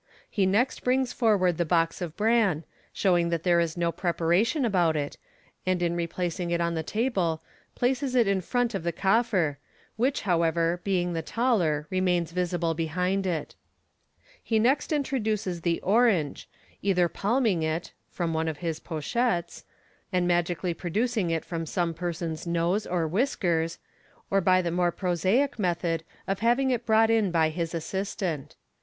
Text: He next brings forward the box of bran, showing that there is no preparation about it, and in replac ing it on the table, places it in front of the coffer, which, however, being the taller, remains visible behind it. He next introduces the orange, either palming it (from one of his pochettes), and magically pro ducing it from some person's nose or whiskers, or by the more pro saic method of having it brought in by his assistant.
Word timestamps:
He 0.31 0.47
next 0.47 0.83
brings 0.83 1.13
forward 1.13 1.59
the 1.59 1.63
box 1.63 2.01
of 2.01 2.17
bran, 2.17 2.63
showing 2.91 3.29
that 3.29 3.43
there 3.43 3.59
is 3.59 3.77
no 3.77 3.91
preparation 3.91 4.65
about 4.65 4.95
it, 4.95 5.19
and 5.63 5.79
in 5.79 5.95
replac 5.95 6.39
ing 6.39 6.49
it 6.49 6.59
on 6.59 6.73
the 6.73 6.81
table, 6.81 7.43
places 7.75 8.15
it 8.15 8.27
in 8.27 8.41
front 8.41 8.73
of 8.73 8.81
the 8.81 8.91
coffer, 8.91 9.59
which, 9.97 10.21
however, 10.21 10.81
being 10.83 11.13
the 11.13 11.21
taller, 11.21 11.85
remains 11.91 12.31
visible 12.31 12.73
behind 12.73 13.27
it. 13.27 13.53
He 14.41 14.57
next 14.57 14.91
introduces 14.91 15.61
the 15.61 15.79
orange, 15.81 16.49
either 16.81 17.07
palming 17.07 17.61
it 17.61 17.91
(from 18.09 18.33
one 18.33 18.47
of 18.47 18.57
his 18.57 18.79
pochettes), 18.79 19.65
and 20.11 20.27
magically 20.27 20.73
pro 20.73 20.89
ducing 20.89 21.29
it 21.29 21.45
from 21.45 21.67
some 21.67 21.93
person's 21.93 22.47
nose 22.47 22.87
or 22.87 23.07
whiskers, 23.07 23.77
or 24.31 24.41
by 24.41 24.63
the 24.63 24.71
more 24.71 24.91
pro 24.91 25.11
saic 25.13 25.59
method 25.59 26.03
of 26.27 26.39
having 26.39 26.71
it 26.71 26.87
brought 26.87 27.11
in 27.11 27.29
by 27.29 27.49
his 27.49 27.75
assistant. 27.75 28.55